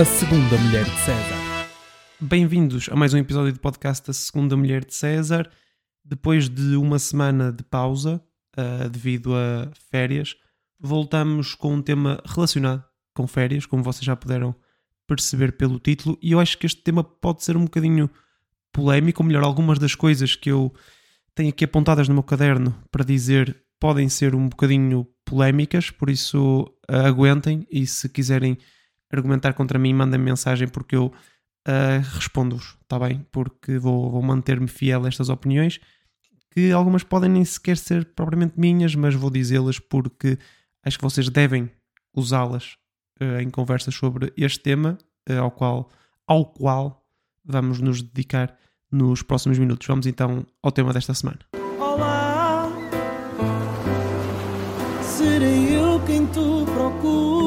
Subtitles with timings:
[0.00, 1.68] A Segunda Mulher de César.
[2.18, 5.46] Bem-vindos a mais um episódio do podcast A Segunda Mulher de César.
[6.02, 8.18] Depois de uma semana de pausa,
[8.56, 10.36] uh, devido a férias,
[10.80, 14.54] voltamos com um tema relacionado com férias, como vocês já puderam
[15.06, 18.08] perceber pelo título, e eu acho que este tema pode ser um bocadinho
[18.72, 20.72] polémico, ou melhor, algumas das coisas que eu
[21.34, 26.62] tenho aqui apontadas no meu caderno para dizer podem ser um bocadinho polémicas, por isso
[26.90, 28.56] uh, aguentem e se quiserem
[29.10, 33.26] argumentar contra mim, mandem mensagem porque eu uh, respondo-vos, está bem?
[33.32, 35.80] Porque vou, vou manter-me fiel a estas opiniões,
[36.52, 40.38] que algumas podem nem sequer ser propriamente minhas, mas vou dizê-las porque
[40.84, 41.70] acho que vocês devem
[42.14, 42.76] usá-las
[43.20, 44.98] uh, em conversas sobre este tema,
[45.28, 45.90] uh, ao, qual,
[46.26, 47.04] ao qual
[47.44, 48.56] vamos nos dedicar
[48.90, 49.86] nos próximos minutos.
[49.86, 51.38] Vamos então ao tema desta semana.
[51.78, 52.68] Olá,
[55.02, 57.39] serei eu quem tu procuras.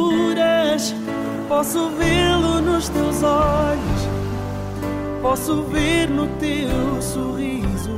[1.56, 4.02] Posso vê-lo nos teus olhos,
[5.22, 7.92] posso ver no teu sorriso.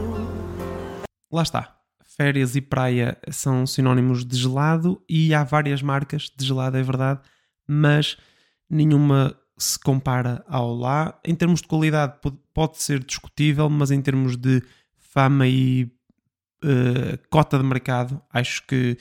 [1.32, 1.74] Lá está.
[2.04, 7.22] Férias e praia são sinónimos de gelado e há várias marcas de gelado, é verdade,
[7.66, 8.18] mas
[8.70, 11.18] nenhuma se compara ao lá.
[11.24, 12.20] Em termos de qualidade,
[12.54, 14.62] pode ser discutível, mas em termos de
[14.98, 15.86] fama e
[16.62, 18.98] uh, cota de mercado, acho que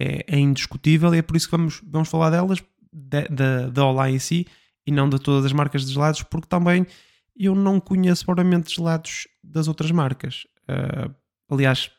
[0.00, 2.62] é, é, indiscutível e é por isso que vamos, vamos falar delas,
[2.98, 4.46] da, Olá em si,
[4.86, 6.86] e não de todas as marcas de gelados, porque também
[7.36, 10.46] eu não conheço propriamente gelados das outras marcas.
[10.68, 11.14] Uh,
[11.48, 11.90] aliás,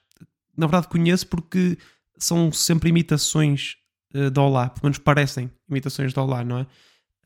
[0.55, 1.77] na verdade conheço porque
[2.17, 3.75] são sempre imitações
[4.13, 6.61] uh, da Olá, pelo menos parecem imitações da Olá, não é?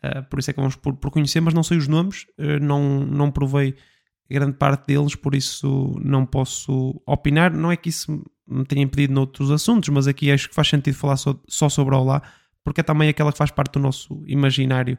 [0.06, 2.26] Uh, por isso é que vamos por, por, conhecer, mas não sei os nomes,
[2.62, 3.76] não, não provei
[4.30, 7.54] grande parte deles, por isso não posso opinar.
[7.54, 10.96] Não é que isso me tenha impedido noutros assuntos, mas aqui acho que faz sentido
[10.96, 12.22] falar só, só sobre a Olá,
[12.64, 14.98] porque é também aquela que faz parte do nosso imaginário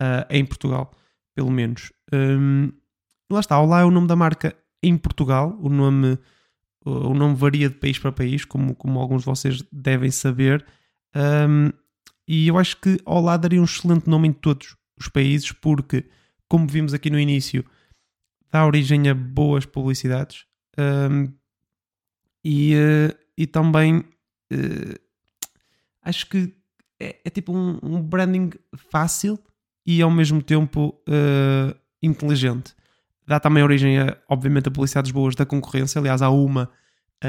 [0.00, 0.92] uh, em Portugal,
[1.34, 1.92] pelo menos.
[2.12, 2.72] Um,
[3.30, 6.18] lá está, Olá é o nome da marca em Portugal, o nome,
[6.84, 10.64] o nome varia de país para país, como, como alguns de vocês devem saber.
[11.14, 11.70] Um,
[12.26, 16.04] e eu acho que Olá daria um excelente nome em todos os países, porque,
[16.48, 17.64] como vimos aqui no início,
[18.50, 20.46] dá origem a boas publicidades
[20.78, 21.32] um,
[22.44, 25.00] e, uh, e também uh,
[26.02, 26.54] acho que
[27.00, 28.50] é, é tipo um, um, branding
[28.90, 29.38] fácil
[29.86, 32.74] e ao mesmo tempo uh, inteligente.
[33.26, 35.98] Dá também origem a, obviamente, a publicidades boas da concorrência.
[35.98, 36.70] Aliás, há uma,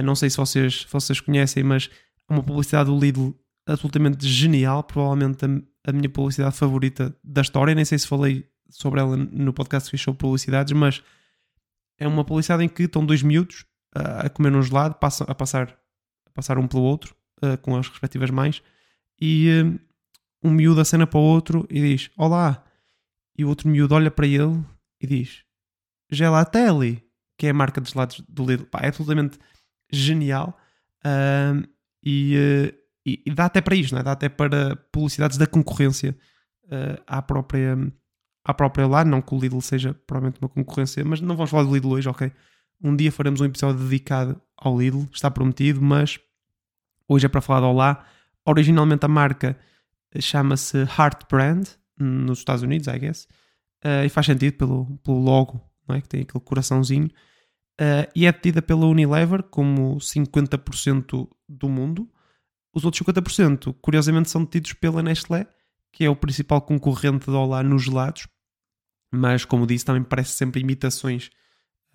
[0.04, 1.90] não sei se vocês, vocês conhecem, mas
[2.30, 3.34] uma publicidade do Lidl
[3.66, 7.74] absolutamente genial, provavelmente a, a, minha publicidade favorita da história.
[7.74, 11.02] Nem sei se falei sobre ela no podcast que fiz publicidades, mas
[11.98, 13.66] é uma publicidade em que estão dois miúdos
[13.96, 15.78] uh, a comer um gelado, passam, a, passar,
[16.26, 18.62] a passar um pelo outro, uh, com as respectivas mães,
[19.20, 19.80] e uh,
[20.44, 22.64] um miúdo acena para o outro e diz: Olá!
[23.38, 24.64] E o outro miúdo olha para ele
[25.02, 25.44] e diz:
[26.12, 27.04] Gelatelli,
[27.38, 28.66] que é a marca de gelados do Lidl.
[28.66, 29.38] Pá, é absolutamente
[29.92, 30.58] genial.
[32.04, 32.74] e
[33.06, 34.04] e, e, dá até para isto, não é?
[34.04, 36.18] dá até para publicidades da concorrência
[36.66, 37.78] uh, à própria
[38.44, 41.64] à própria lá, não que o Lidl seja provavelmente uma concorrência, mas não vamos falar
[41.64, 42.32] do Lidl hoje, ok?
[42.82, 46.20] Um dia faremos um episódio dedicado ao Lidl, está prometido, mas
[47.08, 48.06] hoje é para falar do Olá.
[48.46, 49.58] Originalmente a marca
[50.20, 51.68] chama-se Heart Brand,
[51.98, 53.28] nos Estados Unidos, I guess,
[53.84, 56.02] uh, e faz sentido pelo, pelo logo, não é?
[56.02, 62.10] que tem aquele coraçãozinho, uh, e é detida pela Unilever como 50% do mundo,
[62.74, 65.48] os outros 50%, curiosamente, são detidos pela Nestlé,
[65.92, 68.28] que é o principal concorrente da Olá nos gelados,
[69.12, 71.30] mas, como disse, também parece sempre imitações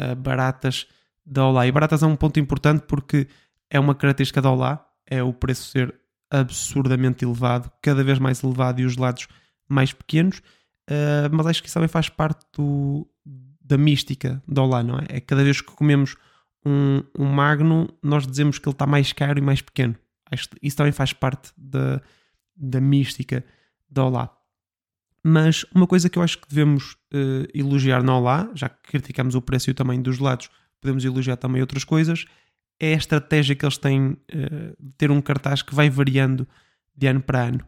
[0.00, 0.87] uh, baratas
[1.25, 1.67] da Olá.
[1.67, 3.28] E baratas é um ponto importante porque
[3.69, 6.00] é uma característica da Olá, é o preço ser
[6.30, 9.26] absurdamente elevado, cada vez mais elevado e os gelados
[9.68, 13.08] mais pequenos, uh, mas acho que isso também faz parte do,
[13.60, 15.06] da mística da Olá, não é?
[15.08, 16.16] É cada vez que comemos
[16.64, 19.96] um, um Magno, nós dizemos que ele está mais caro e mais pequeno.
[20.31, 22.00] Acho que isso também faz parte da,
[22.56, 23.44] da mística
[23.88, 24.37] da Olá.
[25.22, 29.34] Mas uma coisa que eu acho que devemos uh, elogiar na Olá, já que criticamos
[29.34, 30.49] o preço e o tamanho dos lados,
[30.81, 32.25] podemos elogiar também outras coisas,
[32.81, 34.17] é a estratégia que eles têm uh,
[34.81, 36.49] de ter um cartaz que vai variando
[36.97, 37.65] de ano para ano.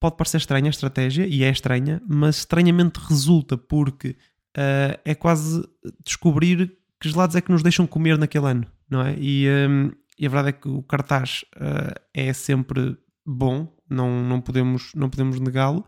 [0.00, 4.16] Pode parecer estranha a estratégia, e é estranha, mas estranhamente resulta, porque
[4.58, 5.64] uh, é quase
[6.04, 9.14] descobrir que gelados é que nos deixam comer naquele ano, não é?
[9.16, 14.40] E, um, e a verdade é que o cartaz uh, é sempre bom, não, não
[14.40, 15.86] podemos, não podemos negá-lo,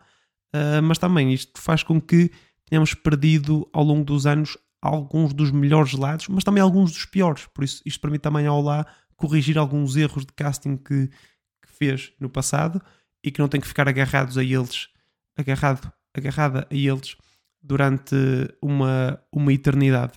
[0.84, 2.30] mas também isto faz com que
[2.66, 7.46] tenhamos perdido ao longo dos anos alguns dos melhores lados, mas também alguns dos piores.
[7.46, 8.86] Por isso, isto permite também ao lá
[9.16, 12.80] corrigir alguns erros de casting que, que fez no passado
[13.22, 14.88] e que não tem que ficar agarrados a eles,
[15.36, 17.16] agarrado agarrada a eles
[17.60, 18.14] durante
[18.62, 20.12] uma, uma eternidade.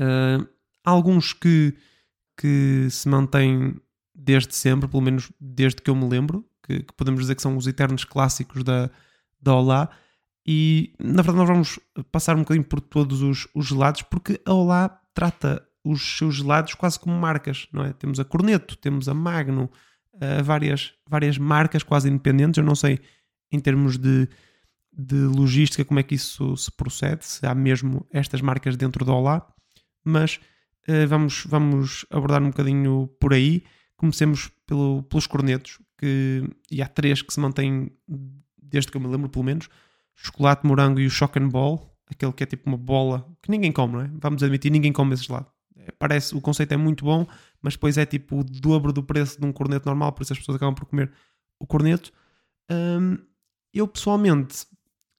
[0.00, 0.48] Uh,
[0.84, 1.76] alguns que,
[2.36, 3.76] que se mantêm
[4.14, 7.56] desde sempre, pelo menos desde que eu me lembro, que, que podemos dizer que são
[7.56, 8.90] os eternos clássicos da,
[9.40, 9.90] da Olá.
[10.50, 11.78] E na verdade, nós vamos
[12.10, 16.72] passar um bocadinho por todos os, os gelados, porque a Olá trata os seus gelados
[16.72, 17.92] quase como marcas, não é?
[17.92, 19.70] Temos a Corneto, temos a Magno,
[20.14, 22.56] uh, várias, várias marcas quase independentes.
[22.56, 22.98] Eu não sei
[23.52, 24.26] em termos de,
[24.90, 29.12] de logística como é que isso se procede, se há mesmo estas marcas dentro da
[29.12, 29.46] Olá,
[30.02, 30.40] mas
[30.88, 33.64] uh, vamos, vamos abordar um bocadinho por aí.
[33.98, 37.90] Comecemos pelo, pelos cornetos, que, e há três que se mantêm
[38.62, 39.68] desde que eu me lembro, pelo menos
[40.18, 43.72] chocolate, morango e o shock and ball, aquele que é tipo uma bola que ninguém
[43.72, 44.10] come, não é?
[44.20, 45.46] Vamos admitir, ninguém come esse gelado.
[45.76, 47.26] É, parece, o conceito é muito bom,
[47.62, 50.38] mas depois é tipo o dobro do preço de um corneto normal, por isso as
[50.38, 51.10] pessoas acabam por comer
[51.58, 52.12] o corneto.
[52.70, 53.18] Hum,
[53.72, 54.66] eu pessoalmente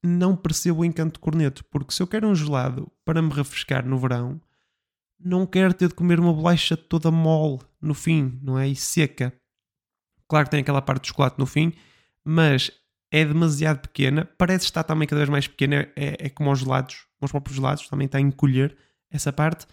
[0.04, 3.86] não percebo o encanto de corneto, porque se eu quero um gelado para me refrescar
[3.86, 4.40] no verão,
[5.20, 8.68] não quero ter de comer uma bolacha toda mole no fim, não é?
[8.68, 9.34] E seca.
[10.28, 11.74] Claro que tem aquela parte de chocolate no fim,
[12.24, 12.72] mas
[13.12, 17.06] é demasiado pequena, parece estar também cada vez mais pequena, é, é como os gelados,
[17.20, 18.78] os próprios gelados, também está a encolher
[19.10, 19.66] essa parte,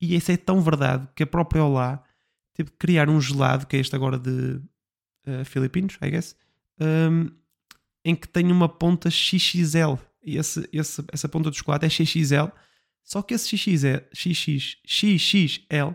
[0.00, 2.02] e isso é tão verdade que a própria Olá
[2.54, 4.60] teve que criar um gelado, que é este agora de
[5.26, 6.36] uh, Filipinos, I guess,
[6.80, 7.30] um,
[8.04, 12.48] em que tem uma ponta XXL, e esse, esse, essa ponta de chocolate é XXL,
[13.02, 15.94] só que esse XXL, XX, XXL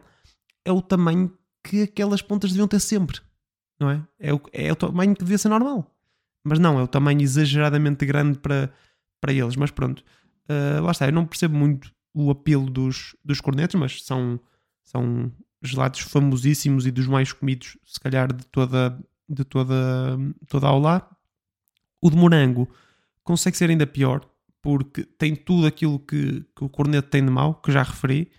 [0.65, 3.19] é o tamanho que aquelas pontas deviam ter sempre,
[3.79, 4.05] não é?
[4.19, 5.95] É o, é o tamanho que devia ser normal.
[6.43, 8.71] Mas não, é o tamanho exageradamente grande para,
[9.21, 9.55] para eles.
[9.55, 10.03] Mas pronto,
[10.49, 11.05] uh, lá está.
[11.07, 14.39] Eu não percebo muito o apelo dos, dos cornetos, mas são,
[14.83, 15.31] são
[15.61, 21.09] gelados famosíssimos e dos mais comidos, se calhar, de toda, de toda, toda a aula.
[22.01, 22.69] O de morango
[23.23, 24.27] consegue ser ainda pior,
[24.61, 28.31] porque tem tudo aquilo que, que o corneto tem de mau, que já referi,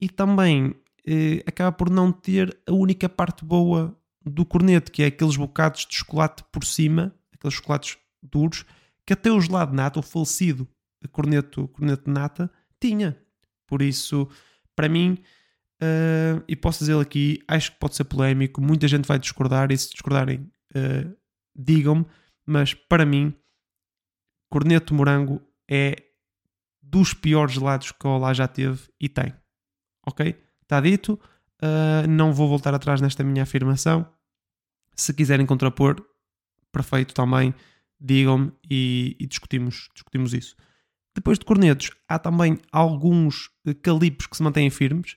[0.00, 0.74] e também
[1.06, 5.86] eh, acaba por não ter a única parte boa do corneto, que é aqueles bocados
[5.86, 8.64] de chocolate por cima, aqueles chocolates duros,
[9.06, 10.68] que até o gelado nata, o falecido
[11.12, 12.50] corneto, corneto de nata,
[12.80, 13.16] tinha.
[13.66, 14.28] Por isso,
[14.74, 15.18] para mim,
[15.82, 19.78] uh, e posso dizer aqui, acho que pode ser polémico, muita gente vai discordar, e
[19.78, 21.16] se discordarem, uh,
[21.54, 22.04] digam-me,
[22.44, 23.32] mas para mim,
[24.50, 25.40] corneto morango
[25.70, 26.02] é
[26.82, 29.34] dos piores gelados que a Olá já teve e tem.
[30.06, 30.36] Ok?
[30.62, 31.18] Está dito.
[31.60, 34.06] Uh, não vou voltar atrás nesta minha afirmação.
[34.96, 36.02] Se quiserem contrapor,
[36.72, 37.54] perfeito também,
[38.00, 40.56] digam-me e, e, discutimos, discutimos isso.
[41.14, 45.16] Depois de cornetos, há também alguns eh, calipos que se mantêm firmes,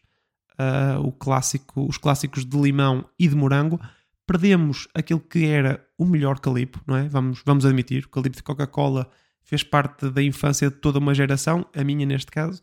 [0.53, 3.79] uh, o clássico, os clássicos de limão e de morango.
[4.25, 7.07] Perdemos aquele que era o melhor calipo, não é?
[7.09, 9.09] Vamos, vamos admitir, o calipo de Coca-Cola
[9.41, 12.61] fez parte da infância de toda uma geração, a minha neste caso,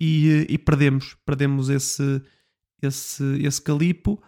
[0.00, 2.22] e, eh, e perdemos, perdemos esse,
[2.80, 4.20] esse, esse calipo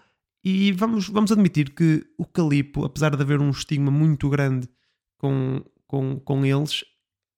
[0.44, 4.68] e vamos, vamos admitir que o calipo, apesar de haver um estigma muito grande
[5.16, 6.84] com, com, com eles,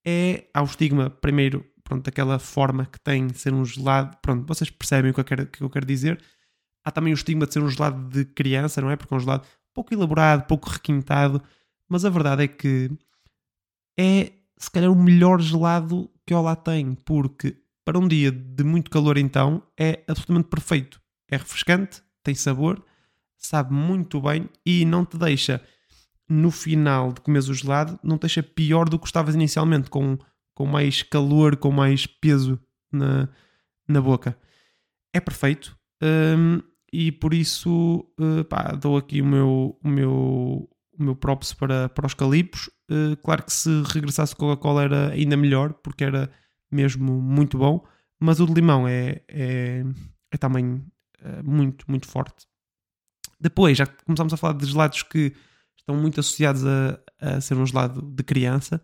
[0.05, 4.17] é ao estigma, primeiro, pronto, daquela forma que tem de ser um gelado.
[4.21, 6.21] Pronto, vocês percebem o que eu quero, que eu quero dizer.
[6.83, 8.97] Há também o estigma de ser um gelado de criança, não é?
[8.97, 11.41] Porque é um gelado pouco elaborado, pouco requintado,
[11.87, 12.91] mas a verdade é que
[13.97, 17.55] é se calhar o melhor gelado que o lá tem, porque
[17.85, 20.99] para um dia de muito calor, então, é absolutamente perfeito.
[21.29, 22.83] É refrescante, tem sabor
[23.37, 25.61] sabe muito bem e não te deixa,
[26.29, 30.17] no final de comeres o gelado, não te deixa pior do que estavas inicialmente, com,
[30.53, 32.59] com mais calor, com mais peso
[32.91, 33.29] na,
[33.87, 34.37] na boca.
[35.13, 41.03] É perfeito um, e por isso uh, pá, dou aqui o meu, o meu, o
[41.03, 42.69] meu props para, para os calipos.
[42.89, 46.29] Uh, claro que se regressasse Coca-Cola era ainda melhor, porque era
[46.71, 47.85] mesmo muito bom,
[48.19, 49.83] mas o de limão é, é,
[50.31, 52.46] é também uh, muito, muito forte.
[53.39, 55.33] Depois já começámos a falar de gelados que
[55.77, 58.81] estão muito associados a, a ser um gelado de criança,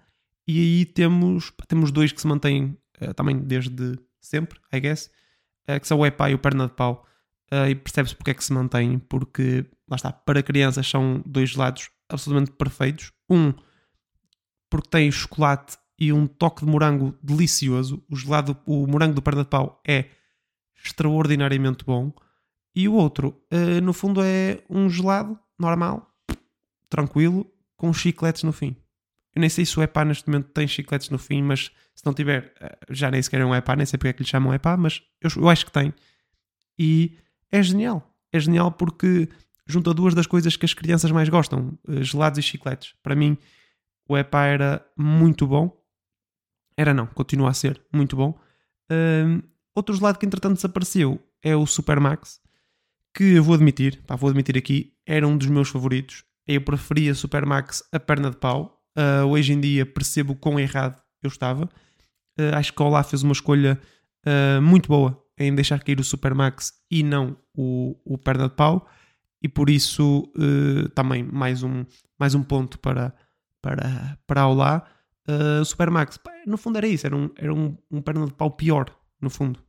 [0.47, 5.09] e aí temos, temos dois que se mantêm uh, também desde sempre, I guess,
[5.69, 7.05] uh, que são o Epá e o Perna de Pau.
[7.51, 11.51] Uh, e percebe-se porque é que se mantêm, porque lá está, para crianças são dois
[11.51, 13.11] gelados absolutamente perfeitos.
[13.29, 13.53] Um,
[14.69, 18.03] porque tem chocolate e um toque de morango delicioso.
[18.09, 20.09] O gelado, o morango do perna de pau é
[20.83, 22.11] extraordinariamente bom.
[22.75, 26.11] E o outro, uh, no fundo, é um gelado normal,
[26.89, 27.45] tranquilo,
[27.77, 28.75] com chicletes no fim.
[29.35, 32.13] Eu nem sei se o EPA neste momento tem chicletes no fim, mas se não
[32.13, 34.53] tiver, uh, já nem sequer é um EPA, nem sei porque é que lhe chamam
[34.53, 35.93] EPA, mas eu, eu acho que tem.
[36.77, 37.17] E
[37.51, 38.11] é genial.
[38.31, 39.29] É genial porque
[39.67, 42.95] junta duas das coisas que as crianças mais gostam, uh, gelados e chicletes.
[43.03, 43.37] Para mim,
[44.07, 45.79] o EPA era muito bom.
[46.75, 48.37] Era não, continua a ser muito bom.
[48.91, 49.41] Um,
[49.75, 52.41] outro gelado que entretanto desapareceu é o Supermax,
[53.13, 56.23] que eu vou admitir, pá, vou admitir aqui, era um dos meus favoritos.
[56.47, 58.81] Eu preferia Supermax a perna de pau.
[58.97, 61.65] Uh, hoje em dia percebo quão errado eu estava.
[62.39, 63.79] Uh, acho que a Olá fez uma escolha
[64.25, 68.87] uh, muito boa em deixar cair o Supermax e não o, o perna de pau.
[69.41, 70.31] E por isso
[70.95, 71.85] também mais um,
[72.17, 73.13] mais um ponto para,
[73.61, 74.87] para, para Olá.
[75.59, 76.17] o Supermax,
[76.47, 78.85] no fundo era isso, era um, era um, um perna de pau pior,
[79.19, 79.59] no fundo.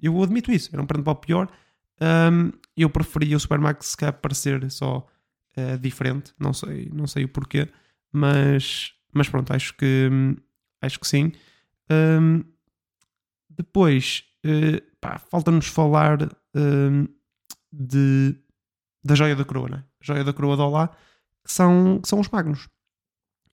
[0.00, 1.50] Eu admito isso, era um perna de pau pior.
[2.00, 5.06] Um, eu preferia o Supermax se calhar parecer só
[5.56, 7.68] uh, diferente, não sei, não sei o porquê,
[8.12, 10.08] mas, mas pronto, acho que,
[10.80, 11.32] acho que sim.
[11.90, 12.42] Um,
[13.48, 16.18] depois, uh, falta-nos falar
[17.72, 18.36] de,
[19.04, 19.84] da joia da coroa, né?
[20.00, 20.88] joia da coroa de Olá,
[21.44, 22.68] que são, que são os magnos.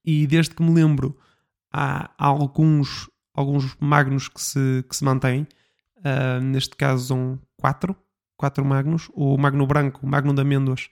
[0.03, 1.17] E desde que me lembro,
[1.71, 5.47] há, há alguns, alguns magnos que se, que se mantêm.
[5.97, 7.95] Uh, neste caso são quatro,
[8.38, 9.10] quatro magnos.
[9.13, 10.89] O magno branco, magno de amêndoas,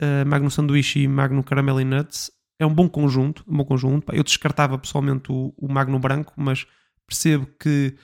[0.00, 2.30] uh, Magno Sanduíche e Magno Caramel e Nuts.
[2.58, 4.10] É um bom conjunto, um bom conjunto.
[4.14, 6.66] Eu descartava pessoalmente o, o Magno Branco, mas
[7.06, 7.94] percebo que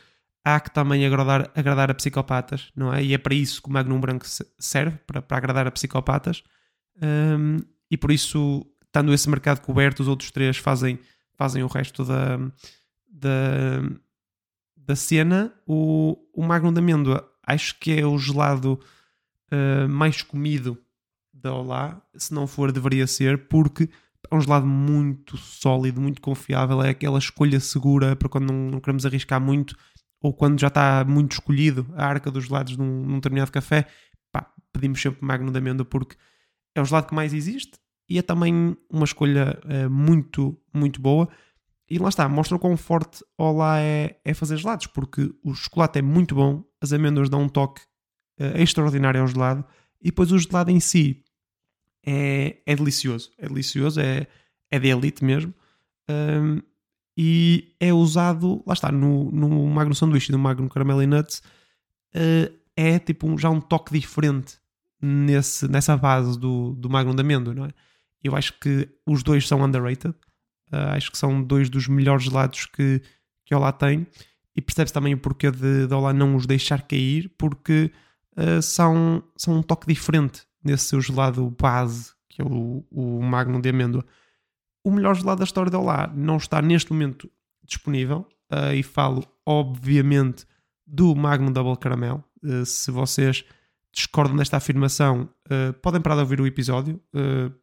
[0.44, 3.02] há que também agradar, agradar a psicopatas, não é?
[3.02, 4.26] E é para isso que o Magnum Branco
[4.58, 6.42] serve, para, para agradar a psicopatas.
[7.00, 7.58] Um,
[7.90, 10.98] e por isso, estando esse mercado coberto, os outros três fazem,
[11.34, 12.38] fazem o resto da,
[13.08, 13.82] da,
[14.76, 15.52] da cena.
[15.66, 18.78] O, o Magnum de amêndoa acho que é o gelado
[19.52, 20.78] uh, mais comido
[21.32, 23.88] da Olá, se não for, deveria ser, porque
[24.30, 28.80] é um gelado muito sólido, muito confiável, é aquela escolha segura para quando não, não
[28.80, 29.76] queremos arriscar muito
[30.20, 33.88] ou quando já está muito escolhido a arca dos gelados num, num determinado café,
[34.30, 36.16] pá, pedimos sempre Magno de Amêndoa porque
[36.74, 37.72] é o gelado que mais existe
[38.08, 41.28] e é também uma escolha uh, muito, muito boa.
[41.92, 45.98] E lá está, mostra o quão forte Olá é, é fazer gelados, porque o chocolate
[45.98, 47.82] é muito bom, as amêndoas dão um toque
[48.40, 49.62] uh, extraordinário ao gelado
[50.00, 51.22] e depois o gelado em si
[52.02, 53.30] é, é delicioso.
[53.36, 54.26] É delicioso, é,
[54.70, 55.52] é de elite mesmo.
[56.08, 56.62] Um,
[57.14, 61.42] e é usado, lá está, no, no Magno Sanduíche e no Magno Caramel e Nuts.
[62.14, 64.56] Uh, é tipo um, já um toque diferente
[64.98, 67.70] nesse, nessa base do, do Magno de Amêndoa, não é?
[68.24, 70.14] Eu acho que os dois são underrated.
[70.72, 73.02] Uh, acho que são dois dos melhores gelados que,
[73.44, 74.06] que Olá tem.
[74.56, 77.90] E percebe-se também o porquê de, de Olá não os deixar cair, porque
[78.36, 83.60] uh, são, são um toque diferente nesse seu gelado base, que é o, o Magnum
[83.60, 84.04] de amêndoa.
[84.82, 87.30] O melhor gelado da história da Olá não está neste momento
[87.64, 90.46] disponível, uh, e falo, obviamente,
[90.86, 92.24] do Magnum Double Caramel.
[92.66, 93.44] Se vocês
[93.92, 95.28] discordam desta afirmação,
[95.80, 97.00] podem parar de ouvir o episódio,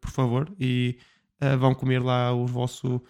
[0.00, 0.96] por favor, e
[1.58, 3.00] vão comer lá o vosso,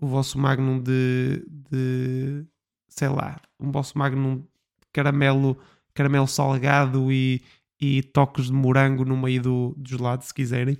[0.00, 2.44] o vosso Magnum de, de
[2.88, 4.44] sei lá, um vosso Magnum
[4.92, 5.56] caramelo,
[5.94, 7.42] caramelo salgado e,
[7.80, 10.76] e toques de morango no meio do, do gelado, se quiserem.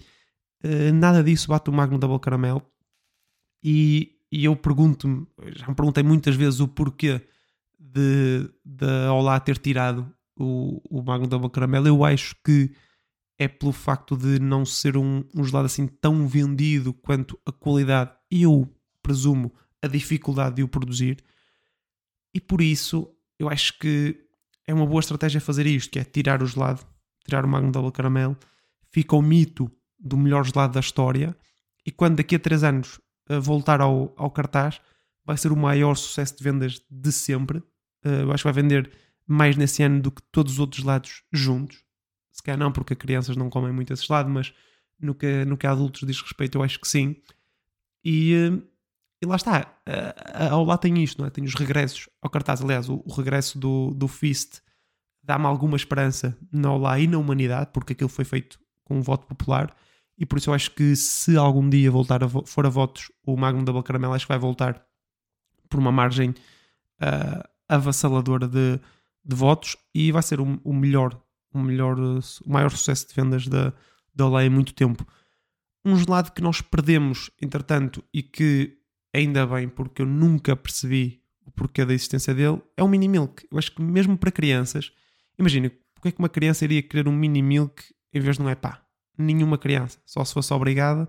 [0.63, 2.63] Uh, nada disso bate o Magnum Double Caramel.
[3.63, 5.27] E, e eu pergunto-me,
[5.57, 7.21] já me perguntei muitas vezes o porquê
[7.79, 11.87] de, de Olá ter tirado o, o Magnum Double Caramel.
[11.87, 12.71] Eu acho que
[13.41, 18.13] é pelo facto de não ser um, um gelado assim tão vendido quanto a qualidade
[18.31, 18.71] e eu
[19.03, 21.25] presumo a dificuldade de o produzir.
[22.35, 24.15] E por isso eu acho que
[24.67, 26.85] é uma boa estratégia fazer isto, que é tirar o gelado,
[27.25, 28.37] tirar o Magnum Double Caramel,
[28.93, 31.35] fica o mito do melhor gelado da história
[31.87, 34.83] e quando daqui a 3 anos uh, voltar ao, ao cartaz
[35.25, 37.59] vai ser o maior sucesso de vendas de sempre.
[38.05, 38.93] Uh, acho que vai vender
[39.27, 41.83] mais nesse ano do que todos os outros gelados juntos.
[42.41, 44.51] Se calhar não, porque crianças não comem muito esse gelado, mas
[44.99, 47.17] no que, no que a adultos diz respeito, eu acho que sim.
[48.03, 48.63] E, uh,
[49.23, 49.79] e lá está,
[50.51, 51.31] ao lá tem isto, não é?
[51.31, 52.63] tem os regressos ao cartaz.
[52.63, 54.61] Aliás, o, o regresso do, do Fist
[55.23, 59.27] dá-me alguma esperança na Olá e na humanidade, porque aquilo foi feito com um voto
[59.27, 59.77] popular.
[60.17, 63.37] E por isso eu acho que se algum dia voltar a for a votos o
[63.37, 64.83] Magnum Double Caramel, acho que vai voltar
[65.69, 68.81] por uma margem uh, avassaladora de,
[69.23, 71.21] de votos e vai ser o, o melhor,
[71.53, 73.73] o melhor, o maior sucesso de vendas da,
[74.15, 75.07] da Olá em muito tempo.
[75.85, 78.79] Um gelado que nós perdemos, entretanto, e que
[79.15, 83.47] ainda bem, porque eu nunca percebi o porquê da existência dele, é o Mini Milk.
[83.51, 84.93] Eu acho que mesmo para crianças,
[85.39, 88.49] imagina, porque é que uma criança iria querer um Mini Milk em vez de um
[88.49, 88.83] epá?
[89.19, 91.09] Nenhuma criança, só se fosse obrigada.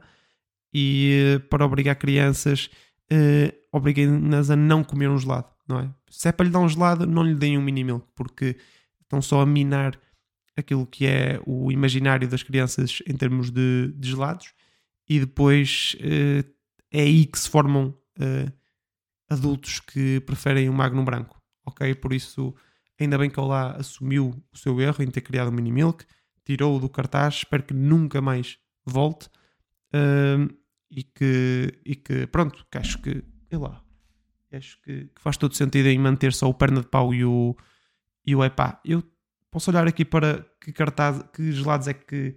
[0.73, 2.69] E eh, para obrigar crianças,
[3.11, 5.89] uh, obriguem-nas a não comer um gelado, não é?
[6.09, 8.57] Se é para lhe dar um gelado, não lhe deem um Mini Milk, porque
[9.01, 9.99] estão só a minar
[10.55, 14.53] aquilo que é o imaginário das crianças em termos de, de gelados
[15.07, 16.47] e depois uh,
[16.91, 18.51] é aí que se formam uh,
[19.29, 21.95] adultos que preferem o Magnum branco, ok?
[21.95, 22.53] Por isso,
[22.99, 26.05] ainda bem que ele lá assumiu o seu erro em ter criado o Mini Milk,
[26.43, 29.27] tirou-o do cartaz, espero que nunca mais volte
[29.93, 30.53] uh,
[30.89, 33.81] e, que, e que, pronto, que acho que, lá,
[34.51, 37.55] acho que, que, faz todo sentido em manter só o perna de pau e o,
[38.25, 38.81] e o epá.
[38.83, 39.01] Eu
[39.51, 42.33] posso olhar aqui para que cartaz, que gelados é que,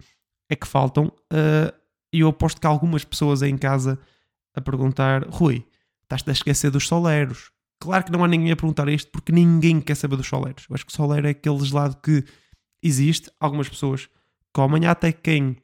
[0.49, 1.73] é que faltam uh,
[2.11, 3.99] e eu aposto que há algumas pessoas aí em casa
[4.53, 5.65] a perguntar: Rui,
[6.03, 7.51] estás-te a esquecer dos soleros.
[7.79, 10.65] Claro que não há ninguém a perguntar isto porque ninguém quer saber dos soleros.
[10.69, 12.23] Eu acho que o solero é aquele gelado que
[12.81, 14.07] existe, algumas pessoas
[14.53, 15.57] comem, há até quem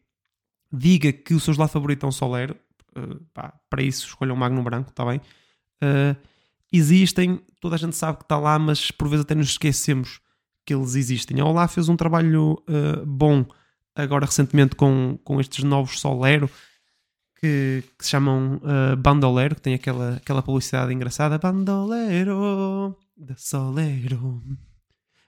[0.72, 2.56] diga que o seu gelado favorito é um solero.
[2.98, 5.22] Uh, pá, para isso escolham um magno branco, está bem?
[5.82, 6.16] Uh,
[6.72, 10.20] existem, toda a gente sabe que está lá, mas por vezes até nos esquecemos
[10.66, 11.40] que eles existem.
[11.40, 13.46] A Olá fez um trabalho uh, bom
[13.96, 16.50] agora recentemente com, com estes novos Solero
[17.40, 21.38] que, que se chamam uh, Bandolero, que tem aquela, aquela publicidade engraçada.
[21.38, 24.42] Bandolero da Solero,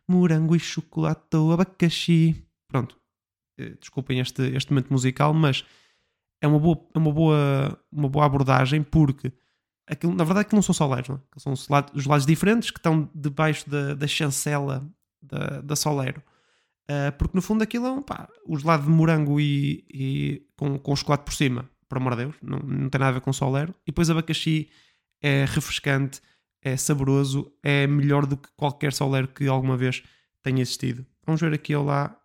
[0.08, 2.46] morango e chocolate ou abacaxi.
[2.68, 2.96] Pronto,
[3.60, 5.66] uh, desculpem este, este momento musical, mas
[6.42, 9.32] é uma boa, é uma boa, uma boa abordagem porque
[9.88, 11.16] aquilo, na verdade aquilo não são soleros, não?
[11.16, 11.40] É?
[11.40, 11.54] são
[11.96, 14.88] gelados diferentes que estão debaixo da, da chancela
[15.24, 16.22] da, da Solero.
[16.84, 20.77] Uh, porque no fundo aquilo é um pá, o gelado de morango e, e com,
[20.77, 23.32] com chocolate por cima, por amor de Deus, não, não tem nada a ver com
[23.32, 23.74] Solero.
[23.84, 24.70] E depois abacaxi
[25.22, 26.22] é refrescante,
[26.62, 30.03] é saboroso, é melhor do que qualquer Solero que alguma vez
[30.42, 31.06] tenha existido.
[31.25, 32.20] Vamos ver aqui lá,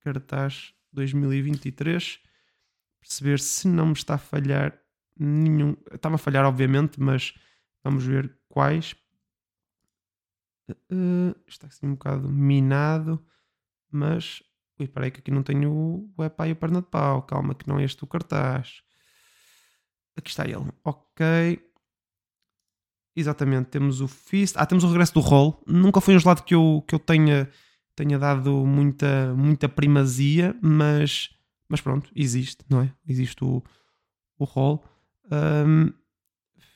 [0.00, 2.20] cartaz 2023,
[3.00, 4.78] perceber se não me está a falhar
[5.18, 5.76] nenhum.
[5.92, 7.34] Está-me a falhar, obviamente, mas
[7.82, 8.94] vamos ver quais.
[10.70, 13.24] Uh, está assim um bocado minado,
[13.90, 14.42] mas.
[14.78, 15.72] Ui, peraí que aqui não tenho
[16.16, 17.22] o epá e o perna de pau.
[17.22, 18.82] Calma, que não é este o cartaz.
[20.16, 20.70] Aqui está ele.
[20.84, 21.60] Ok.
[23.14, 24.56] Exatamente, temos o Fist.
[24.56, 25.62] Ah, temos o regresso do Roll.
[25.66, 27.48] Nunca foi um gelado que eu, que eu tenha,
[27.94, 31.30] tenha dado muita, muita primazia, mas,
[31.68, 32.92] mas pronto, existe, não é?
[33.06, 33.62] Existe o,
[34.38, 34.82] o Roll.
[35.30, 35.92] Um,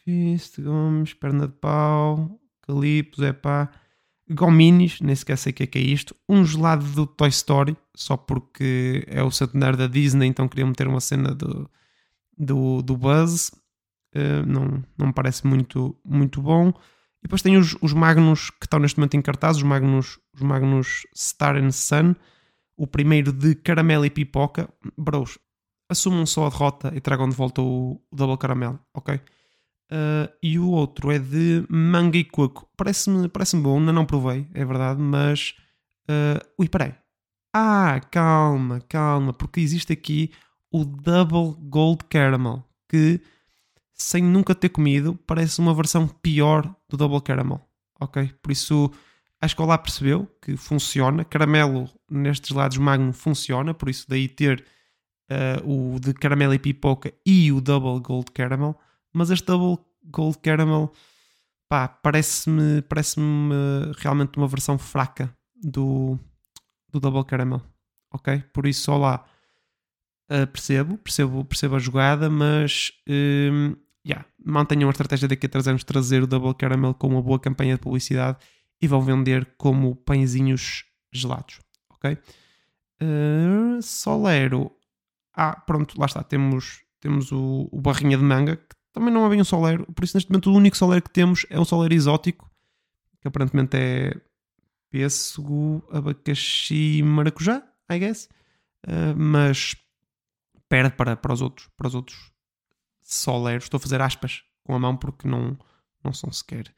[0.05, 3.71] Fist, Gomes, perna de pau, Calipos, é pá.
[4.29, 6.15] Gominis, nem sequer sei o que é, que é isto.
[6.29, 10.89] Um gelado do Toy Story, só porque é o centenário da Disney, então queria meter
[10.89, 11.71] uma cena do,
[12.37, 13.51] do, do Buzz.
[14.15, 16.71] Uh, não, não me parece muito, muito bom.
[16.71, 20.41] E depois tem os, os Magnus que estão neste momento em cartaz, os Magnus, os
[20.41, 22.15] Magnus Star and Sun.
[22.77, 24.69] O primeiro de caramelo e pipoca.
[24.99, 25.39] Bros,
[25.89, 29.21] assumam só a derrota e tragam de volta o, o Double Caramelo, ok?
[29.91, 32.69] Uh, e o outro é de manga e coco.
[32.77, 35.55] Parece-me parece bom, ainda não provei, é verdade, mas.
[36.09, 36.95] Uh, ui, peraí.
[37.55, 40.31] Ah, calma, calma, porque existe aqui
[40.71, 43.21] o Double Gold Caramel, que,
[43.95, 47.61] sem nunca ter comido, parece uma versão pior do Double Caramel,
[47.99, 48.31] ok?
[48.43, 48.91] Por isso,
[49.41, 51.25] acho que lá percebeu que funciona.
[51.25, 54.65] Caramelo nestes lados Magno funciona, por isso, daí ter
[55.31, 58.77] uh, o de caramelo e pipoca e o Double Gold Caramel
[59.17, 60.93] mas este Double Gold Caramel
[61.69, 63.19] pá, parece-me parece
[63.99, 66.19] realmente uma versão fraca do,
[66.91, 67.63] do Double Caramel,
[68.13, 68.45] ok?
[68.53, 69.25] Por isso, olá,
[70.31, 73.75] uh, percebo, percebo, percebo a jogada, mas um,
[74.07, 77.41] yeah, mantenham a estratégia daqui a 3 anos trazer o Double Caramel com uma boa
[77.41, 78.39] campanha de publicidade
[78.81, 81.59] e vão vender como pãezinhos gelados,
[81.91, 82.19] ok?
[83.03, 84.71] Uh, Solero,
[85.35, 89.29] ah, pronto, lá está, temos, temos o, o barrinha de manga que também não é
[89.29, 91.93] bem um Solero, por isso neste momento o único Solero que temos é um Solero
[91.93, 92.51] exótico,
[93.21, 94.19] que aparentemente é
[94.91, 98.27] pêssego, abacaxi e maracujá, I guess.
[98.87, 99.77] Uh, mas
[100.67, 102.33] perde para, para, os outros, para os outros
[103.03, 103.65] Soleros.
[103.65, 105.59] Estou a fazer aspas com a mão porque não,
[106.03, 106.75] não são sequer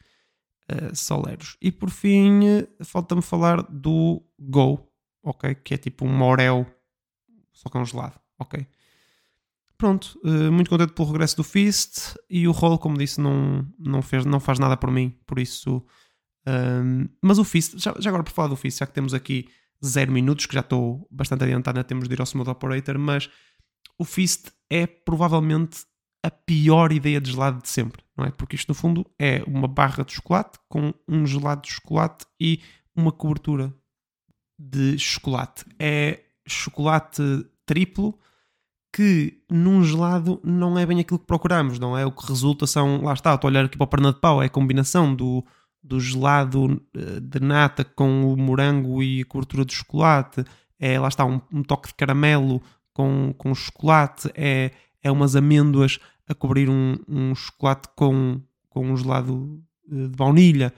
[0.73, 1.57] uh, Soleros.
[1.63, 2.41] E por fim,
[2.83, 4.91] falta-me falar do Go,
[5.23, 5.55] ok?
[5.55, 6.67] Que é tipo um Morel,
[7.53, 8.67] só que é um gelado, ok?
[9.79, 14.03] Pronto, uh, muito contente pelo regresso do Fist e o Roll, como disse, não, não,
[14.03, 15.83] fez, não faz nada por mim, por isso.
[16.47, 19.15] Um, ehm, mas o Fist, já, já, agora por falar do Fist, já que temos
[19.15, 19.49] aqui
[19.85, 23.31] 0 minutos, que já estou bastante adiantado, temos de ir ao Smooth Operator, mas
[23.97, 25.87] o Fist é provavelmente
[26.23, 28.31] a pior ideia de gelado de sempre, não é?
[28.33, 32.61] Porque isto no fundo é uma barra de chocolate com um gelado de chocolate e
[32.95, 33.73] uma cobertura
[34.59, 35.65] de chocolate.
[35.79, 37.23] É chocolate
[37.65, 38.19] triplo
[38.93, 42.07] que num gelado não é bem aquilo que procuramos, não é?
[42.07, 44.43] O que resulta são, lá está, estou a olhar aqui para o perna de pau,
[44.43, 45.45] é a combinação do,
[45.83, 50.45] do gelado eh, de nata com o morango e a cobertura de chocolate,
[50.79, 54.71] é, lá está, um, um toque de caramelo com, com chocolate, é,
[55.03, 60.73] é umas amêndoas a cobrir um, um chocolate com, com um gelado de baunilha.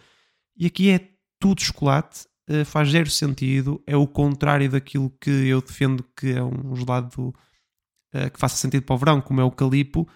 [0.56, 2.26] E aqui é tudo chocolate,
[2.66, 7.34] faz zero sentido, é o contrário daquilo que eu defendo que é um gelado
[8.32, 10.08] que faça sentido para o verão, como é o calipo,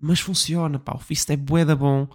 [0.00, 2.08] mas funciona, pá, o Fist é bué da bom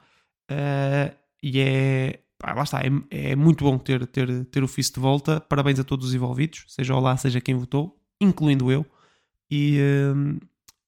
[1.41, 4.99] e é, pá, lá está, é, é, muito bom ter, ter, ter o Fist de
[4.99, 5.39] volta.
[5.39, 8.85] Parabéns a todos os envolvidos, seja o lá, seja quem votou, incluindo eu.
[9.49, 9.79] E,
[10.15, 10.39] um,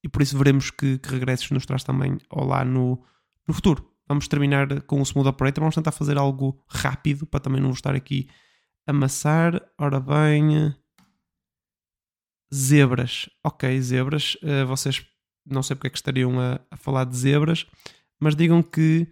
[0.02, 3.02] e por isso veremos que, que regressos nos traz também Olá no,
[3.46, 3.88] no futuro.
[4.08, 5.62] Vamos terminar com o Smooth Operator.
[5.62, 8.28] Vamos tentar fazer algo rápido para também não estar aqui
[8.86, 9.62] amassar.
[9.78, 10.74] Ora bem.
[12.52, 13.28] Zebras.
[13.44, 14.36] Ok, zebras.
[14.42, 15.04] Uh, vocês
[15.46, 17.66] não sei porque é que estariam a, a falar de zebras,
[18.18, 19.08] mas digam que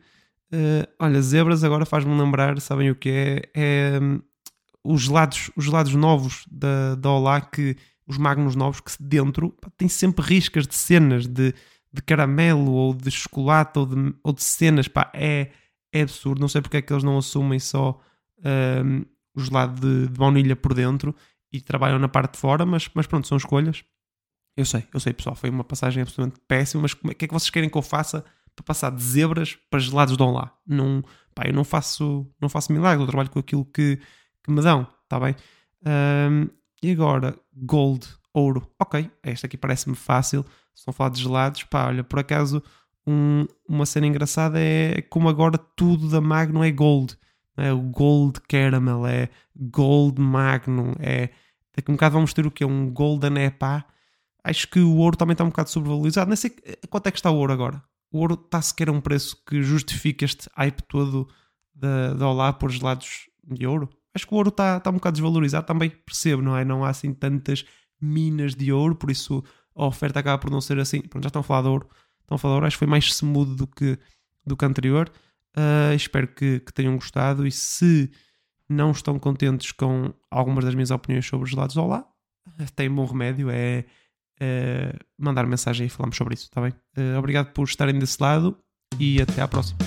[0.50, 3.42] Uh, olha, zebras agora faz-me lembrar, sabem o que é?
[3.54, 4.20] É um,
[4.82, 9.68] os gelados, os gelados novos da, da Olá, que, os magnos novos, que dentro pá,
[9.76, 11.54] tem sempre riscas de cenas de,
[11.92, 15.50] de caramelo ou de chocolate ou de, ou de cenas, pá, é,
[15.92, 16.40] é absurdo.
[16.40, 18.00] Não sei porque é que eles não assumem só
[18.82, 21.14] um, o gelado de, de baunilha por dentro
[21.52, 23.84] e trabalham na parte de fora, mas, mas pronto, são escolhas.
[24.56, 27.34] Eu sei, eu sei, pessoal, foi uma passagem absolutamente péssima, mas o que é que
[27.34, 28.24] vocês querem que eu faça
[28.56, 30.52] para passar de zebras para gelados de lá.
[30.66, 31.02] Não,
[31.34, 34.00] pá, eu não faço, não faço milagre, eu trabalho com aquilo que,
[34.42, 35.36] que me dão, está bem?
[35.86, 36.48] Um,
[36.82, 38.68] e agora, gold, ouro.
[38.80, 40.44] Ok, esta aqui parece-me fácil.
[40.74, 42.62] Se a falar de gelados, pá, olha, por acaso,
[43.06, 47.16] um, uma cena engraçada é como agora tudo da Magnum é gold.
[47.58, 51.30] É o gold caramel, é gold magnum, é...
[51.76, 52.64] Daqui um bocado vamos ter o que?
[52.64, 53.84] Um golden epá.
[54.42, 56.28] Acho que o ouro também está um bocado sobrevalorizado.
[56.28, 56.50] Não sei
[56.90, 59.62] quanto é que está o ouro agora o ouro está sequer a um preço que
[59.62, 61.28] justifique este hype todo
[61.74, 63.88] da, da Olá por gelados de ouro.
[64.14, 66.64] Acho que o ouro está, está um bocado desvalorizado, também percebo, não é?
[66.64, 67.64] Não há assim tantas
[68.00, 69.44] minas de ouro, por isso
[69.74, 71.00] a oferta acaba por não ser assim.
[71.02, 71.88] Pronto, já estão a falar de ouro,
[72.20, 73.98] estão a falar de ouro, acho que foi mais smooth do que,
[74.46, 75.10] do que anterior.
[75.56, 78.10] Uh, espero que, que, tenham gostado e se
[78.68, 82.06] não estão contentes com algumas das minhas opiniões sobre os gelados Olá,
[82.76, 83.84] tem bom remédio, é
[84.40, 86.72] uh, mandar mensagem e falamos sobre isso, está bem?
[86.96, 88.56] Uh, obrigado por estarem desse lado
[88.98, 89.78] e até à próxima.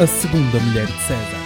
[0.00, 1.43] A segunda mulher de César.